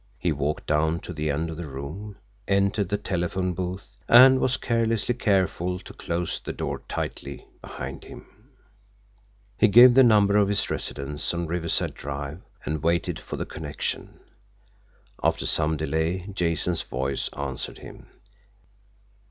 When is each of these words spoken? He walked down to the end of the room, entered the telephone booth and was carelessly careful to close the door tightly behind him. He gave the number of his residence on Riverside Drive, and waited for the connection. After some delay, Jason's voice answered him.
He 0.17 0.31
walked 0.31 0.65
down 0.65 0.99
to 1.01 1.13
the 1.13 1.29
end 1.29 1.51
of 1.51 1.57
the 1.57 1.67
room, 1.67 2.15
entered 2.47 2.89
the 2.89 2.97
telephone 2.97 3.53
booth 3.53 3.97
and 4.09 4.39
was 4.39 4.57
carelessly 4.57 5.13
careful 5.13 5.77
to 5.77 5.93
close 5.93 6.39
the 6.39 6.51
door 6.53 6.81
tightly 6.89 7.45
behind 7.61 8.05
him. 8.05 8.25
He 9.59 9.67
gave 9.67 9.93
the 9.93 10.01
number 10.01 10.37
of 10.37 10.47
his 10.47 10.71
residence 10.71 11.31
on 11.35 11.45
Riverside 11.45 11.93
Drive, 11.93 12.41
and 12.65 12.81
waited 12.81 13.19
for 13.19 13.37
the 13.37 13.45
connection. 13.45 14.19
After 15.23 15.45
some 15.45 15.77
delay, 15.77 16.25
Jason's 16.33 16.81
voice 16.81 17.29
answered 17.37 17.77
him. 17.77 18.07